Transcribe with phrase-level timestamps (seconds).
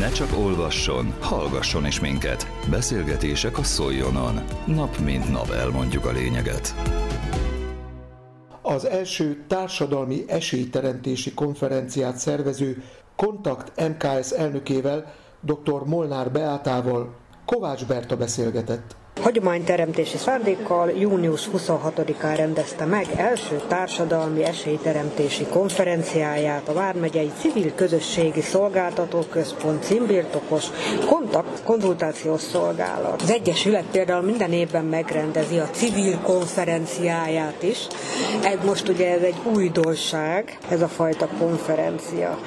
[0.00, 2.46] Ne csak olvasson, hallgasson is minket.
[2.70, 4.40] Beszélgetések a Szoljonon.
[4.66, 6.74] Nap mint nap elmondjuk a lényeget.
[8.62, 12.82] Az első társadalmi esélyteremtési konferenciát szervező
[13.16, 15.84] Kontakt MKS elnökével, dr.
[15.86, 17.14] Molnár Beátával
[17.44, 18.96] Kovács Berta beszélgetett.
[19.22, 29.20] Hagyományteremtési szándékkal június 26-án rendezte meg első társadalmi esélyteremtési konferenciáját a Vármegyei Civil Közösségi Szolgáltató
[29.30, 30.64] Központ címbirtokos
[31.06, 33.22] kontakt konzultációs szolgálat.
[33.22, 37.86] Az Egyesület például minden évben megrendezi a civil konferenciáját is.
[38.42, 42.38] Ez most ugye ez egy újdonság, ez a fajta konferencia.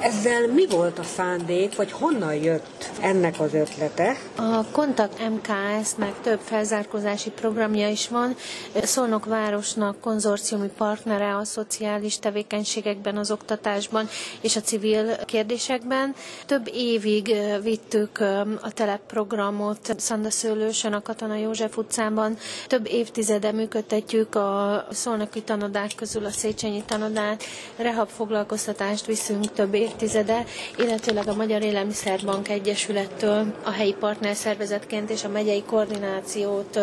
[0.00, 4.16] Ezzel mi volt a szándék, vagy honnan jött ennek az ötlete?
[4.36, 8.36] A Kontakt MKS-nek több felzárkózási programja is van.
[8.82, 14.08] Szolnok városnak konzorciumi partnere a szociális tevékenységekben, az oktatásban
[14.40, 16.14] és a civil kérdésekben.
[16.46, 18.18] Több évig vittük
[18.60, 22.36] a telepprogramot Szandaszőlősön, a Katona József utcában.
[22.66, 27.44] Több évtizede működtetjük a szolnoki tanodák közül a Széchenyi tanodát.
[27.76, 30.44] Rehab foglalkoztatást viszünk több évtizede,
[30.78, 32.48] illetőleg a Magyar Élelmiszerbank
[32.88, 36.78] Egyesülettől a helyi partnerszervezetként és a megyei koordinációt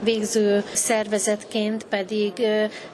[0.00, 2.32] végző szervezetként pedig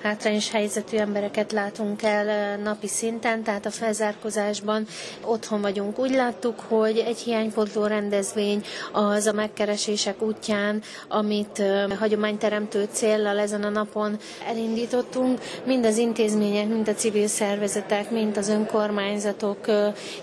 [0.02, 4.86] hátrányos helyzetű embereket látunk el napi szinten, tehát a felzárkozásban
[5.24, 5.98] otthon vagyunk.
[5.98, 11.62] Úgy láttuk, hogy egy hiánypótló rendezvény az a megkeresések útján, amit
[11.98, 18.48] hagyományteremtő céllal ezen a napon elindítottunk, mind az intézmények, mind a civil szervezetek, mind az
[18.48, 19.58] önkormányzatok,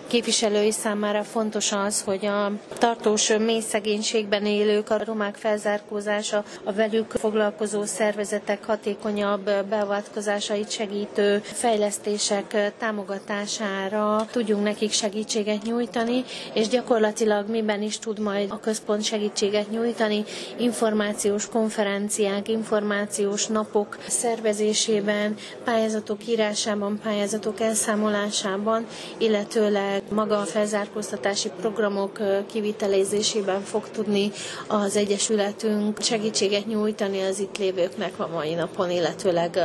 [0.08, 3.61] képviselői számára fontos az, hogy a tartós mély
[4.45, 14.92] élők, a romák felzárkózása, a velük foglalkozó szervezetek hatékonyabb beavatkozásait segítő fejlesztések támogatására tudjunk nekik
[14.92, 20.23] segítséget nyújtani, és gyakorlatilag miben is tud majd a központ segítséget nyújtani,
[20.58, 28.85] információs konferenciák, információs napok szervezésében, pályázatok írásában, pályázatok elszámolásában,
[29.18, 32.16] illetőleg maga a felzárkóztatási programok
[32.51, 34.31] kivitelezésében fog tudni
[34.67, 39.59] az Egyesületünk segítséget nyújtani az itt lévőknek a mai napon, illetőleg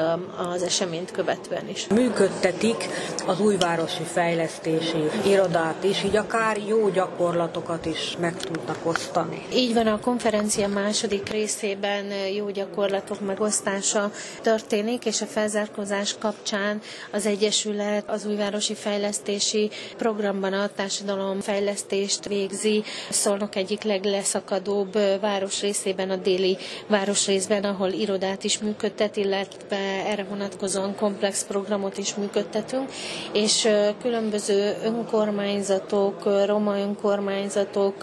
[0.55, 1.87] az eseményt követően is.
[1.87, 2.89] Működtetik
[3.27, 9.43] az újvárosi fejlesztési irodát is, így akár jó gyakorlatokat is meg tudnak osztani.
[9.55, 14.11] Így van, a konferencia második részében jó gyakorlatok megosztása
[14.43, 16.81] történik, és a felzárkózás kapcsán
[17.13, 22.83] az Egyesület az újvárosi fejlesztés fejlesztési programban a társadalomfejlesztést végzi.
[23.11, 29.77] Szolnok egyik legleszakadóbb városrészében, a déli városrészben, ahol irodát is működtet, illetve
[30.07, 32.91] erre vonatkozóan komplex programot is működtetünk,
[33.33, 33.69] és
[34.03, 37.95] különböző önkormányzatok, roma önkormányzatok,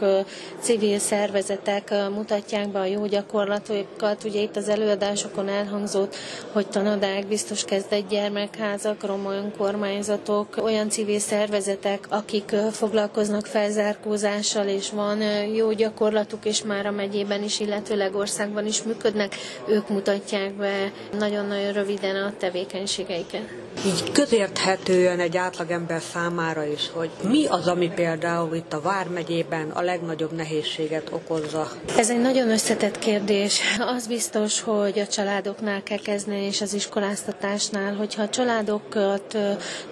[0.59, 4.23] civil szervezetek mutatják be a jó gyakorlatokat.
[4.23, 6.16] Ugye itt az előadásokon elhangzott,
[6.51, 14.28] hogy tanodák, biztos kezdett gyermekházak, roma önkormányzatok, olyan civil szervezetek, akik foglalkoznak felzárkózással,
[14.67, 15.22] és van
[15.56, 19.35] jó gyakorlatuk, és már a megyében is, illetőleg országban is működnek,
[19.67, 23.41] ők mutatják be nagyon-nagyon röviden a tevékenységeiket.
[23.85, 29.81] Így közérthetően egy átlagember számára is, hogy mi az, ami például itt a Vármegyében a
[29.81, 31.72] legnagyobb nehézséget okozza?
[31.97, 33.59] Ez egy nagyon összetett kérdés.
[33.96, 39.38] Az biztos, hogy a családoknál kell kezdeni, és az iskoláztatásnál, hogyha a családokat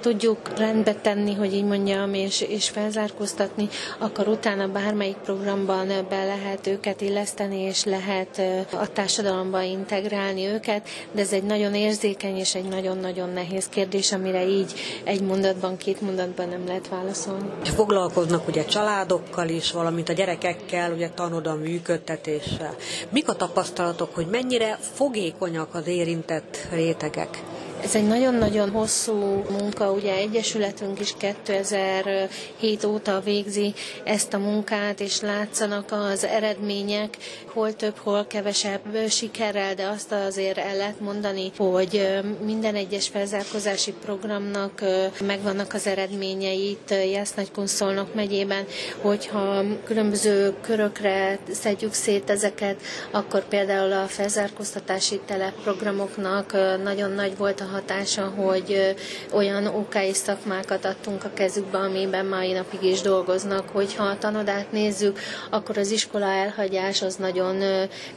[0.01, 3.69] tudjuk rendbe tenni, hogy így mondjam, és, és felzárkóztatni,
[3.99, 8.41] akkor utána bármelyik programban be lehet őket illeszteni, és lehet
[8.71, 14.47] a társadalomba integrálni őket, de ez egy nagyon érzékeny és egy nagyon-nagyon nehéz kérdés, amire
[14.47, 14.73] így
[15.03, 17.49] egy mondatban, két mondatban nem lehet válaszolni.
[17.63, 22.75] Foglalkoznak ugye családokkal is, valamint a gyerekekkel, ugye tanoda működtetéssel.
[23.09, 27.43] Mik a tapasztalatok, hogy mennyire fogékonyak az érintett rétegek?
[27.83, 33.73] Ez egy nagyon-nagyon hosszú munka, ugye Egyesületünk is 2007 óta végzi
[34.03, 40.57] ezt a munkát, és látszanak az eredmények, hol több, hol kevesebb sikerrel, de azt azért
[40.57, 44.81] el lehet mondani, hogy minden egyes felzárkozási programnak
[45.25, 48.65] megvannak az eredményei itt Jász-Nagykunszolnok megyében,
[49.01, 52.81] hogyha különböző körökre szedjük szét ezeket,
[53.11, 56.51] akkor például a felzárkóztatási telepprogramoknak
[56.83, 58.95] nagyon nagy volt a hatása, hogy
[59.33, 63.69] olyan OK és szakmákat adtunk a kezükbe, amiben mai napig is dolgoznak.
[63.69, 65.19] Hogyha a tanodát nézzük,
[65.49, 67.63] akkor az iskola elhagyás az nagyon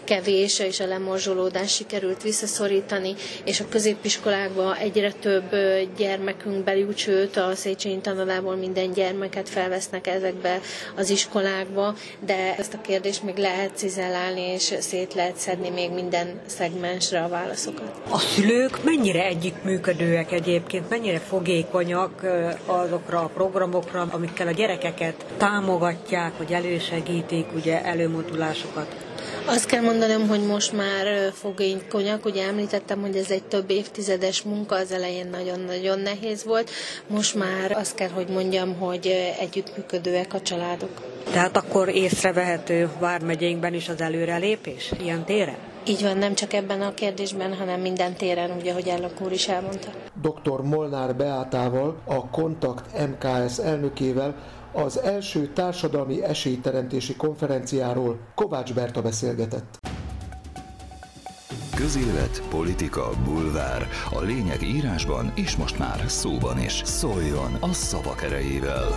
[0.05, 3.15] kevés, és a lemorzsolódás sikerült visszaszorítani,
[3.45, 5.55] és a középiskolákban egyre több
[5.97, 10.61] gyermekünk beljut, sőt a Széchenyi tanodából minden gyermeket felvesznek ezekbe
[10.97, 11.95] az iskolákba,
[12.27, 17.29] de ezt a kérdést még lehet cizellálni, és szét lehet szedni még minden szegmensre a
[17.29, 17.93] válaszokat.
[18.11, 22.27] A szülők mennyire együttműködőek egyébként, mennyire fogékonyak
[22.67, 28.97] azokra a programokra, amikkel a gyerekeket támogatják, hogy elősegítik ugye előmodulásokat?
[29.47, 34.77] Azt kell mondanom, hogy most már fogékonyak, ugye említettem, hogy ez egy több évtizedes munka,
[34.77, 36.71] az elején nagyon-nagyon nehéz volt,
[37.07, 41.01] most már azt kell, hogy mondjam, hogy együttműködőek a családok.
[41.33, 45.70] Tehát akkor észrevehető Vármegyénkben is az előrelépés ilyen téren?
[45.91, 49.49] Így van, nem csak ebben a kérdésben, hanem minden téren, ugye, ahogy Ellak úr is
[49.49, 49.89] elmondta.
[50.21, 50.61] Dr.
[50.61, 54.35] Molnár Beátával, a Kontakt MKS elnökével
[54.73, 59.79] az első társadalmi esélyteremtési konferenciáról Kovács Berta beszélgetett.
[61.75, 63.89] Közélet, politika, bulvár.
[64.11, 66.83] A lényeg írásban és most már szóban is.
[66.85, 68.97] Szóljon a szavak erejével!